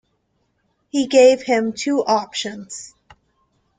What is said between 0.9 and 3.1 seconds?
gave him two options.